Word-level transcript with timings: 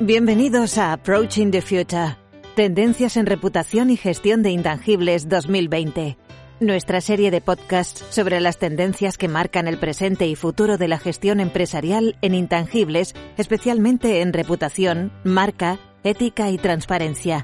Bienvenidos 0.00 0.78
a 0.78 0.92
Approaching 0.92 1.50
the 1.50 1.60
Future, 1.60 2.16
Tendencias 2.54 3.16
en 3.16 3.26
Reputación 3.26 3.90
y 3.90 3.96
Gestión 3.96 4.44
de 4.44 4.52
Intangibles 4.52 5.28
2020, 5.28 6.16
nuestra 6.60 7.00
serie 7.00 7.32
de 7.32 7.40
podcasts 7.40 8.04
sobre 8.10 8.38
las 8.38 8.58
tendencias 8.58 9.18
que 9.18 9.26
marcan 9.26 9.66
el 9.66 9.76
presente 9.76 10.28
y 10.28 10.36
futuro 10.36 10.78
de 10.78 10.86
la 10.86 11.00
gestión 11.00 11.40
empresarial 11.40 12.16
en 12.22 12.36
intangibles, 12.36 13.16
especialmente 13.38 14.20
en 14.20 14.32
reputación, 14.32 15.12
marca, 15.24 15.80
ética 16.04 16.48
y 16.52 16.58
transparencia. 16.58 17.42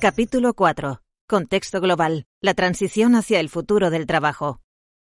Capítulo 0.00 0.54
4. 0.54 1.00
Contexto 1.28 1.80
global. 1.80 2.26
La 2.40 2.54
transición 2.54 3.14
hacia 3.14 3.38
el 3.38 3.48
futuro 3.48 3.90
del 3.90 4.06
trabajo. 4.06 4.60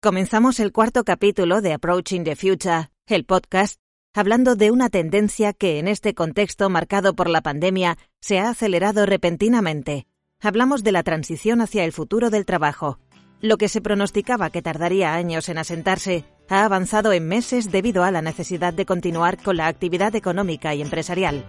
Comenzamos 0.00 0.60
el 0.60 0.72
cuarto 0.72 1.04
capítulo 1.04 1.60
de 1.60 1.74
Approaching 1.74 2.24
the 2.24 2.36
Future, 2.36 2.88
el 3.06 3.26
podcast 3.26 3.78
hablando 4.12 4.56
de 4.56 4.70
una 4.70 4.88
tendencia 4.88 5.52
que 5.52 5.78
en 5.78 5.86
este 5.86 6.14
contexto 6.14 6.68
marcado 6.68 7.14
por 7.14 7.28
la 7.28 7.42
pandemia 7.42 7.96
se 8.20 8.40
ha 8.40 8.50
acelerado 8.50 9.06
repentinamente. 9.06 10.06
Hablamos 10.40 10.82
de 10.82 10.92
la 10.92 11.02
transición 11.02 11.60
hacia 11.60 11.84
el 11.84 11.92
futuro 11.92 12.30
del 12.30 12.44
trabajo. 12.44 12.98
Lo 13.40 13.56
que 13.56 13.68
se 13.68 13.80
pronosticaba 13.80 14.50
que 14.50 14.62
tardaría 14.62 15.14
años 15.14 15.48
en 15.48 15.58
asentarse 15.58 16.24
ha 16.48 16.64
avanzado 16.64 17.12
en 17.12 17.28
meses 17.28 17.70
debido 17.70 18.02
a 18.02 18.10
la 18.10 18.20
necesidad 18.20 18.74
de 18.74 18.84
continuar 18.84 19.42
con 19.42 19.56
la 19.56 19.68
actividad 19.68 20.14
económica 20.16 20.74
y 20.74 20.82
empresarial. 20.82 21.44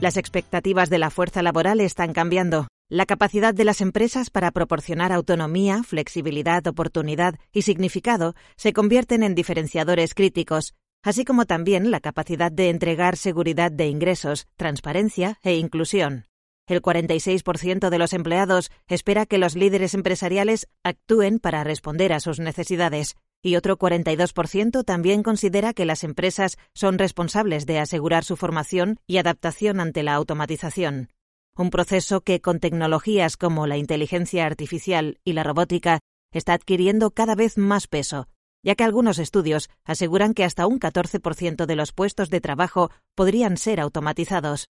Las 0.00 0.18
expectativas 0.18 0.90
de 0.90 0.98
la 0.98 1.10
fuerza 1.10 1.42
laboral 1.42 1.80
están 1.80 2.12
cambiando. 2.12 2.68
La 2.88 3.04
capacidad 3.04 3.52
de 3.52 3.64
las 3.64 3.80
empresas 3.80 4.30
para 4.30 4.52
proporcionar 4.52 5.12
autonomía, 5.12 5.82
flexibilidad, 5.82 6.64
oportunidad 6.68 7.34
y 7.50 7.62
significado 7.62 8.36
se 8.56 8.72
convierten 8.72 9.24
en 9.24 9.34
diferenciadores 9.34 10.14
críticos, 10.14 10.76
así 11.02 11.24
como 11.24 11.46
también 11.46 11.90
la 11.90 11.98
capacidad 11.98 12.52
de 12.52 12.70
entregar 12.70 13.16
seguridad 13.16 13.72
de 13.72 13.88
ingresos, 13.88 14.46
transparencia 14.56 15.40
e 15.42 15.56
inclusión. 15.56 16.26
El 16.68 16.80
46% 16.80 17.90
de 17.90 17.98
los 17.98 18.12
empleados 18.12 18.70
espera 18.86 19.26
que 19.26 19.38
los 19.38 19.56
líderes 19.56 19.94
empresariales 19.94 20.68
actúen 20.84 21.40
para 21.40 21.64
responder 21.64 22.12
a 22.12 22.20
sus 22.20 22.38
necesidades, 22.38 23.16
y 23.42 23.56
otro 23.56 23.78
42% 23.78 24.84
también 24.84 25.24
considera 25.24 25.74
que 25.74 25.86
las 25.86 26.04
empresas 26.04 26.56
son 26.72 26.98
responsables 26.98 27.66
de 27.66 27.80
asegurar 27.80 28.22
su 28.22 28.36
formación 28.36 29.00
y 29.08 29.16
adaptación 29.16 29.80
ante 29.80 30.04
la 30.04 30.14
automatización 30.14 31.08
un 31.56 31.70
proceso 31.70 32.20
que 32.20 32.40
con 32.40 32.60
tecnologías 32.60 33.36
como 33.36 33.66
la 33.66 33.76
inteligencia 33.76 34.46
artificial 34.46 35.18
y 35.24 35.32
la 35.32 35.42
robótica 35.42 36.00
está 36.32 36.52
adquiriendo 36.52 37.10
cada 37.10 37.34
vez 37.34 37.56
más 37.56 37.86
peso, 37.86 38.28
ya 38.62 38.74
que 38.74 38.84
algunos 38.84 39.18
estudios 39.18 39.70
aseguran 39.84 40.34
que 40.34 40.44
hasta 40.44 40.66
un 40.66 40.78
14% 40.78 41.66
de 41.66 41.76
los 41.76 41.92
puestos 41.92 42.30
de 42.30 42.40
trabajo 42.40 42.90
podrían 43.14 43.56
ser 43.56 43.80
automatizados. 43.80 44.68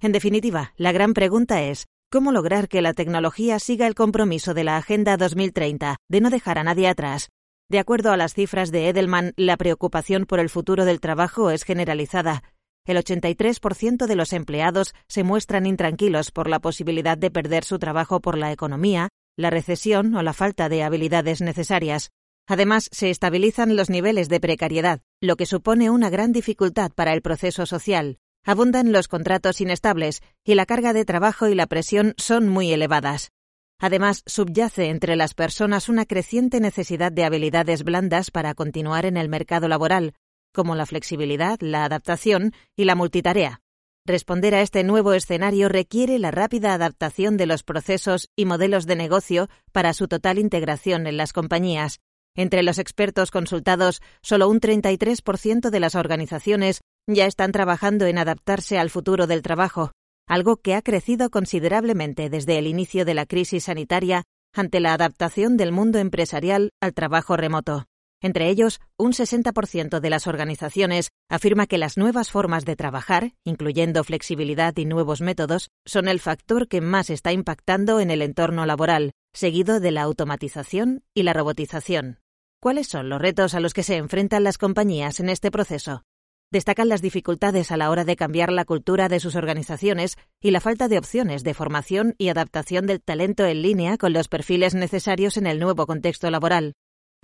En 0.00 0.12
definitiva, 0.12 0.72
la 0.76 0.92
gran 0.92 1.14
pregunta 1.14 1.62
es, 1.62 1.86
¿cómo 2.10 2.32
lograr 2.32 2.68
que 2.68 2.82
la 2.82 2.92
tecnología 2.92 3.58
siga 3.58 3.86
el 3.86 3.94
compromiso 3.94 4.52
de 4.52 4.64
la 4.64 4.76
Agenda 4.76 5.16
2030 5.16 5.96
de 6.08 6.20
no 6.20 6.30
dejar 6.30 6.58
a 6.58 6.64
nadie 6.64 6.88
atrás? 6.88 7.30
De 7.68 7.78
acuerdo 7.78 8.12
a 8.12 8.16
las 8.16 8.34
cifras 8.34 8.70
de 8.70 8.88
Edelman, 8.88 9.32
la 9.36 9.56
preocupación 9.56 10.26
por 10.26 10.38
el 10.38 10.50
futuro 10.50 10.84
del 10.84 11.00
trabajo 11.00 11.50
es 11.50 11.64
generalizada, 11.64 12.44
el 12.86 12.96
83% 12.96 14.06
de 14.06 14.16
los 14.16 14.32
empleados 14.32 14.94
se 15.08 15.24
muestran 15.24 15.66
intranquilos 15.66 16.30
por 16.30 16.48
la 16.48 16.60
posibilidad 16.60 17.18
de 17.18 17.30
perder 17.30 17.64
su 17.64 17.78
trabajo 17.78 18.20
por 18.20 18.38
la 18.38 18.52
economía, 18.52 19.10
la 19.36 19.50
recesión 19.50 20.14
o 20.14 20.22
la 20.22 20.32
falta 20.32 20.68
de 20.68 20.82
habilidades 20.82 21.42
necesarias. 21.42 22.10
Además, 22.48 22.88
se 22.92 23.10
estabilizan 23.10 23.76
los 23.76 23.90
niveles 23.90 24.28
de 24.28 24.40
precariedad, 24.40 25.00
lo 25.20 25.36
que 25.36 25.46
supone 25.46 25.90
una 25.90 26.10
gran 26.10 26.32
dificultad 26.32 26.92
para 26.92 27.12
el 27.12 27.20
proceso 27.20 27.66
social. 27.66 28.18
Abundan 28.44 28.92
los 28.92 29.08
contratos 29.08 29.60
inestables 29.60 30.22
y 30.44 30.54
la 30.54 30.66
carga 30.66 30.92
de 30.92 31.04
trabajo 31.04 31.48
y 31.48 31.56
la 31.56 31.66
presión 31.66 32.14
son 32.16 32.48
muy 32.48 32.72
elevadas. 32.72 33.32
Además, 33.78 34.22
subyace 34.24 34.88
entre 34.88 35.16
las 35.16 35.34
personas 35.34 35.88
una 35.88 36.06
creciente 36.06 36.60
necesidad 36.60 37.12
de 37.12 37.24
habilidades 37.24 37.82
blandas 37.82 38.30
para 38.30 38.54
continuar 38.54 39.04
en 39.04 39.16
el 39.16 39.28
mercado 39.28 39.68
laboral, 39.68 40.14
como 40.56 40.74
la 40.74 40.86
flexibilidad, 40.86 41.58
la 41.60 41.84
adaptación 41.84 42.54
y 42.74 42.84
la 42.86 42.94
multitarea. 42.94 43.60
Responder 44.06 44.54
a 44.54 44.62
este 44.62 44.84
nuevo 44.84 45.12
escenario 45.12 45.68
requiere 45.68 46.18
la 46.18 46.30
rápida 46.30 46.72
adaptación 46.72 47.36
de 47.36 47.44
los 47.44 47.62
procesos 47.62 48.30
y 48.34 48.46
modelos 48.46 48.86
de 48.86 48.96
negocio 48.96 49.50
para 49.70 49.92
su 49.92 50.08
total 50.08 50.38
integración 50.38 51.06
en 51.06 51.18
las 51.18 51.34
compañías. 51.34 51.98
Entre 52.34 52.62
los 52.62 52.78
expertos 52.78 53.30
consultados, 53.30 54.00
solo 54.22 54.48
un 54.48 54.60
33% 54.60 55.68
de 55.68 55.80
las 55.80 55.94
organizaciones 55.94 56.80
ya 57.06 57.26
están 57.26 57.52
trabajando 57.52 58.06
en 58.06 58.16
adaptarse 58.16 58.78
al 58.78 58.88
futuro 58.88 59.26
del 59.26 59.42
trabajo, 59.42 59.92
algo 60.26 60.56
que 60.56 60.74
ha 60.74 60.80
crecido 60.80 61.28
considerablemente 61.28 62.30
desde 62.30 62.56
el 62.56 62.66
inicio 62.66 63.04
de 63.04 63.12
la 63.12 63.26
crisis 63.26 63.64
sanitaria 63.64 64.24
ante 64.54 64.80
la 64.80 64.94
adaptación 64.94 65.58
del 65.58 65.72
mundo 65.72 65.98
empresarial 65.98 66.70
al 66.80 66.94
trabajo 66.94 67.36
remoto. 67.36 67.84
Entre 68.22 68.48
ellos, 68.48 68.80
un 68.96 69.12
60% 69.12 70.00
de 70.00 70.10
las 70.10 70.26
organizaciones 70.26 71.10
afirma 71.28 71.66
que 71.66 71.78
las 71.78 71.98
nuevas 71.98 72.30
formas 72.30 72.64
de 72.64 72.76
trabajar, 72.76 73.32
incluyendo 73.44 74.04
flexibilidad 74.04 74.74
y 74.76 74.86
nuevos 74.86 75.20
métodos, 75.20 75.70
son 75.84 76.08
el 76.08 76.20
factor 76.20 76.66
que 76.66 76.80
más 76.80 77.10
está 77.10 77.32
impactando 77.32 78.00
en 78.00 78.10
el 78.10 78.22
entorno 78.22 78.64
laboral, 78.64 79.12
seguido 79.34 79.80
de 79.80 79.90
la 79.90 80.02
automatización 80.02 81.02
y 81.14 81.24
la 81.24 81.34
robotización. 81.34 82.20
¿Cuáles 82.58 82.86
son 82.88 83.10
los 83.10 83.20
retos 83.20 83.54
a 83.54 83.60
los 83.60 83.74
que 83.74 83.82
se 83.82 83.96
enfrentan 83.96 84.44
las 84.44 84.56
compañías 84.56 85.20
en 85.20 85.28
este 85.28 85.50
proceso? 85.50 86.02
Destacan 86.50 86.88
las 86.88 87.02
dificultades 87.02 87.70
a 87.70 87.76
la 87.76 87.90
hora 87.90 88.04
de 88.04 88.16
cambiar 88.16 88.50
la 88.50 88.64
cultura 88.64 89.08
de 89.08 89.20
sus 89.20 89.34
organizaciones 89.34 90.16
y 90.40 90.52
la 90.52 90.60
falta 90.60 90.88
de 90.88 90.96
opciones 90.96 91.42
de 91.42 91.54
formación 91.54 92.14
y 92.18 92.28
adaptación 92.28 92.86
del 92.86 93.02
talento 93.02 93.44
en 93.44 93.62
línea 93.62 93.98
con 93.98 94.12
los 94.12 94.28
perfiles 94.28 94.74
necesarios 94.74 95.36
en 95.36 95.46
el 95.46 95.58
nuevo 95.58 95.86
contexto 95.86 96.30
laboral. 96.30 96.74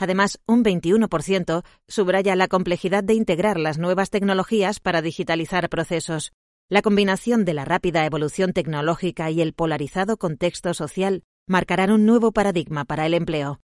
Además, 0.03 0.41
un 0.49 0.65
21% 0.65 1.63
subraya 1.87 2.35
la 2.35 2.49
complejidad 2.49 3.05
de 3.05 3.15
integrar 3.15 3.57
las 3.57 3.79
nuevas 3.79 4.11
tecnologías 4.11 4.81
para 4.81 5.01
digitalizar 5.01 5.69
procesos. 5.69 6.33
La 6.69 6.83
combinación 6.83 7.45
de 7.45 7.55
la 7.55 7.65
rápida 7.65 8.05
evolución 8.05 8.53
tecnológica 8.53 9.31
y 9.31 9.41
el 9.41 9.53
polarizado 9.53 10.17
contexto 10.17 10.75
social 10.75 11.23
marcarán 11.47 11.93
un 11.93 12.05
nuevo 12.05 12.33
paradigma 12.33 12.85
para 12.85 13.07
el 13.07 13.15
empleo. 13.15 13.61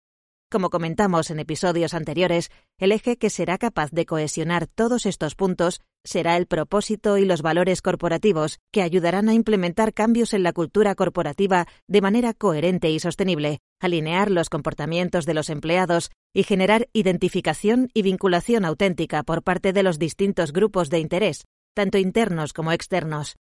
Como 0.50 0.70
comentamos 0.70 1.30
en 1.30 1.40
episodios 1.40 1.94
anteriores, 1.94 2.52
el 2.78 2.94
eje 2.94 3.18
que 3.18 3.30
será 3.30 3.58
capaz 3.58 3.92
de 3.92 4.06
cohesionar 4.06 4.66
todos 4.66 5.06
estos 5.06 5.36
puntos 5.36 5.82
será 6.06 6.38
el 6.38 6.48
propósito 6.48 7.18
y 7.18 7.26
los 7.26 7.42
valores 7.42 7.82
corporativos 7.82 8.60
que 8.72 8.82
ayudarán 8.82 9.28
a 9.28 9.34
implementar 9.34 9.94
cambios 9.94 10.34
en 10.34 10.44
la 10.44 10.54
cultura 10.54 10.96
corporativa 10.96 11.68
de 11.90 12.00
manera 12.00 12.34
coherente 12.34 12.90
y 12.90 13.00
sostenible, 13.02 13.60
alinear 13.82 14.32
los 14.32 14.50
comportamientos 14.50 15.26
de 15.26 15.34
los 15.34 15.50
empleados 15.50 16.12
y 16.34 16.44
generar 16.44 16.88
identificación 16.94 17.90
y 17.94 18.04
vinculación 18.04 18.64
auténtica 18.64 19.24
por 19.24 19.44
parte 19.44 19.74
de 19.74 19.84
los 19.84 20.00
distintos 20.00 20.54
grupos 20.54 20.90
de 20.90 21.00
interés, 21.00 21.44
tanto 21.76 21.98
internos 21.98 22.54
como 22.54 22.72
externos. 22.72 23.36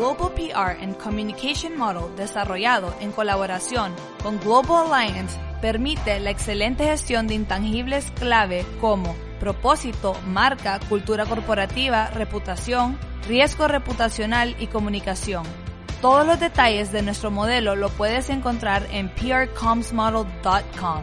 Global 0.00 0.32
PR 0.32 0.82
and 0.82 0.96
Communication 0.96 1.76
Model 1.76 2.16
desarrollado 2.16 2.94
en 3.00 3.12
colaboración 3.12 3.92
con 4.22 4.40
Global 4.40 4.90
Alliance 4.90 5.38
permite 5.60 6.18
la 6.20 6.30
excelente 6.30 6.84
gestión 6.84 7.26
de 7.26 7.34
intangibles 7.34 8.10
clave 8.12 8.64
como 8.80 9.14
propósito, 9.38 10.16
marca, 10.26 10.80
cultura 10.88 11.26
corporativa, 11.26 12.06
reputación, 12.12 12.98
riesgo 13.28 13.68
reputacional 13.68 14.56
y 14.58 14.68
comunicación. 14.68 15.42
Todos 16.00 16.26
los 16.26 16.40
detalles 16.40 16.92
de 16.92 17.02
nuestro 17.02 17.30
modelo 17.30 17.76
lo 17.76 17.90
puedes 17.90 18.30
encontrar 18.30 18.86
en 18.92 19.10
prcomsmodel.com. 19.10 21.02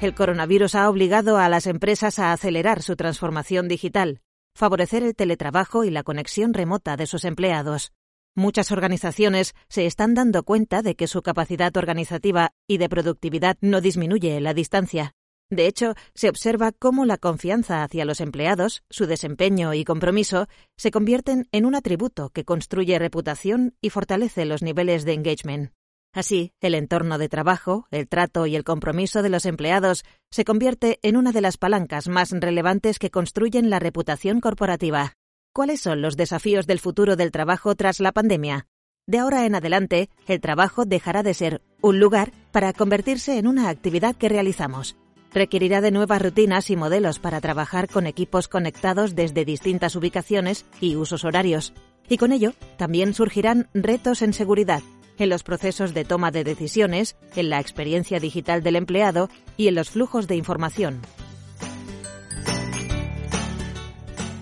El 0.00 0.14
coronavirus 0.14 0.76
ha 0.76 0.88
obligado 0.88 1.38
a 1.38 1.48
las 1.48 1.66
empresas 1.66 2.20
a 2.20 2.32
acelerar 2.32 2.82
su 2.82 2.94
transformación 2.94 3.66
digital, 3.66 4.20
favorecer 4.56 5.02
el 5.02 5.14
teletrabajo 5.14 5.84
y 5.84 5.90
la 5.90 6.02
conexión 6.02 6.54
remota 6.54 6.96
de 6.96 7.06
sus 7.06 7.24
empleados. 7.24 7.92
Muchas 8.34 8.72
organizaciones 8.72 9.54
se 9.68 9.86
están 9.86 10.14
dando 10.14 10.42
cuenta 10.42 10.82
de 10.82 10.96
que 10.96 11.06
su 11.06 11.22
capacidad 11.22 11.76
organizativa 11.76 12.50
y 12.66 12.78
de 12.78 12.88
productividad 12.88 13.56
no 13.60 13.80
disminuye 13.80 14.40
la 14.40 14.54
distancia. 14.54 15.12
De 15.48 15.66
hecho, 15.66 15.94
se 16.14 16.28
observa 16.28 16.72
cómo 16.72 17.04
la 17.04 17.18
confianza 17.18 17.84
hacia 17.84 18.04
los 18.04 18.20
empleados, 18.20 18.82
su 18.90 19.06
desempeño 19.06 19.74
y 19.74 19.84
compromiso 19.84 20.48
se 20.76 20.90
convierten 20.90 21.46
en 21.52 21.66
un 21.66 21.74
atributo 21.74 22.30
que 22.30 22.44
construye 22.44 22.98
reputación 22.98 23.74
y 23.80 23.90
fortalece 23.90 24.44
los 24.44 24.62
niveles 24.62 25.04
de 25.04 25.12
engagement. 25.12 25.70
Así, 26.16 26.54
el 26.62 26.74
entorno 26.74 27.18
de 27.18 27.28
trabajo, 27.28 27.86
el 27.90 28.08
trato 28.08 28.46
y 28.46 28.56
el 28.56 28.64
compromiso 28.64 29.20
de 29.20 29.28
los 29.28 29.44
empleados 29.44 30.02
se 30.30 30.46
convierte 30.46 30.98
en 31.02 31.18
una 31.18 31.30
de 31.30 31.42
las 31.42 31.58
palancas 31.58 32.08
más 32.08 32.30
relevantes 32.30 32.98
que 32.98 33.10
construyen 33.10 33.68
la 33.68 33.80
reputación 33.80 34.40
corporativa. 34.40 35.12
¿Cuáles 35.52 35.82
son 35.82 36.00
los 36.00 36.16
desafíos 36.16 36.66
del 36.66 36.80
futuro 36.80 37.16
del 37.16 37.32
trabajo 37.32 37.74
tras 37.74 38.00
la 38.00 38.12
pandemia? 38.12 38.66
De 39.06 39.18
ahora 39.18 39.44
en 39.44 39.56
adelante, 39.56 40.08
el 40.26 40.40
trabajo 40.40 40.86
dejará 40.86 41.22
de 41.22 41.34
ser 41.34 41.60
un 41.82 42.00
lugar 42.00 42.32
para 42.50 42.72
convertirse 42.72 43.36
en 43.36 43.46
una 43.46 43.68
actividad 43.68 44.16
que 44.16 44.30
realizamos. 44.30 44.96
Requerirá 45.34 45.82
de 45.82 45.90
nuevas 45.90 46.22
rutinas 46.22 46.70
y 46.70 46.76
modelos 46.76 47.18
para 47.18 47.42
trabajar 47.42 47.90
con 47.90 48.06
equipos 48.06 48.48
conectados 48.48 49.14
desde 49.14 49.44
distintas 49.44 49.94
ubicaciones 49.96 50.64
y 50.80 50.96
usos 50.96 51.26
horarios. 51.26 51.74
Y 52.08 52.16
con 52.16 52.32
ello, 52.32 52.54
también 52.78 53.12
surgirán 53.12 53.68
retos 53.74 54.22
en 54.22 54.32
seguridad, 54.32 54.82
en 55.18 55.28
los 55.28 55.42
procesos 55.42 55.94
de 55.94 56.04
toma 56.04 56.30
de 56.30 56.44
decisiones, 56.44 57.16
en 57.34 57.50
la 57.50 57.60
experiencia 57.60 58.20
digital 58.20 58.62
del 58.62 58.76
empleado 58.76 59.28
y 59.56 59.68
en 59.68 59.74
los 59.74 59.90
flujos 59.90 60.28
de 60.28 60.36
información. 60.36 61.00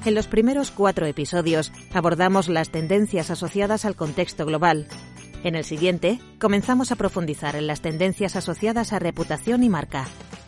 En 0.05 0.15
los 0.15 0.27
primeros 0.27 0.71
cuatro 0.71 1.07
episodios 1.07 1.73
abordamos 1.95 2.49
las 2.49 2.71
tendencias 2.71 3.31
asociadas 3.31 3.87
al 3.87 3.97
contexto 3.97 4.45
global. 4.45 4.87
En 5.45 5.55
el 5.55 5.65
siguiente, 5.65 6.21
comenzamos 6.39 6.93
a 6.93 6.97
profundizar 6.97 7.57
en 7.57 7.67
las 7.67 7.81
tendencias 7.81 8.37
asociadas 8.37 8.93
a 8.93 8.99
reputación 8.99 9.63
y 9.63 9.69
marca. 9.69 10.07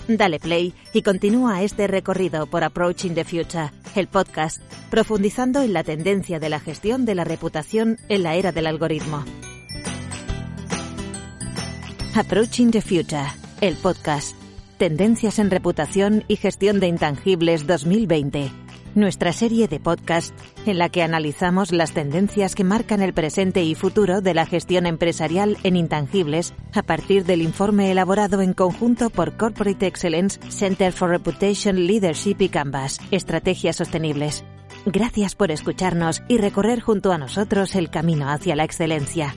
Dale 0.09 0.39
play 0.39 0.75
y 0.93 1.03
continúa 1.03 1.63
este 1.63 1.87
recorrido 1.87 2.47
por 2.47 2.65
Approaching 2.65 3.15
the 3.15 3.25
Future, 3.25 3.71
el 3.95 4.07
podcast, 4.07 4.63
profundizando 4.91 5.63
en 5.63 5.73
la 5.73 5.85
tendencia 5.85 6.39
de 6.39 6.49
la 6.49 6.61
gestión 6.61 7.05
de 7.05 7.15
la 7.15 7.25
reputación 7.25 7.99
en 8.09 8.23
la 8.23 8.37
era 8.37 8.53
del 8.53 8.67
algoritmo. 8.67 9.25
Approaching 12.19 12.71
the 12.71 12.81
Future, 12.81 13.27
el 13.61 13.77
podcast. 13.77 14.35
Tendencias 14.79 15.39
en 15.39 15.51
reputación 15.51 16.25
y 16.29 16.37
gestión 16.37 16.81
de 16.81 16.87
intangibles 16.87 17.67
2020. 17.67 18.51
Nuestra 18.95 19.35
serie 19.35 19.69
de 19.69 19.81
podcast 19.81 20.35
en 20.65 20.79
la 20.79 20.89
que 20.89 21.03
analizamos 21.03 21.73
las 21.73 21.93
tendencias 21.93 22.55
que 22.55 22.65
marcan 22.65 23.03
el 23.03 23.13
presente 23.13 23.65
y 23.65 23.75
futuro 23.75 24.23
de 24.23 24.33
la 24.33 24.47
gestión 24.47 24.87
empresarial 24.87 25.59
en 25.63 25.77
intangibles 25.77 26.55
a 26.73 26.83
partir 26.83 27.27
del 27.27 27.43
informe 27.43 27.91
elaborado 27.91 28.41
en 28.41 28.55
conjunto 28.55 29.11
por 29.11 29.37
Corporate 29.37 29.87
Excellence 29.87 30.41
Center 30.49 30.95
for 30.95 31.11
Reputation 31.11 31.87
Leadership 31.87 32.37
y 32.39 32.49
Canvas, 32.49 32.99
Estrategias 33.11 33.77
Sostenibles. 33.77 34.43
Gracias 34.87 35.35
por 35.35 35.51
escucharnos 35.51 36.23
y 36.29 36.39
recorrer 36.39 36.81
junto 36.81 37.13
a 37.13 37.19
nosotros 37.19 37.75
el 37.75 37.91
camino 37.91 38.31
hacia 38.31 38.57
la 38.57 38.65
excelencia. 38.65 39.37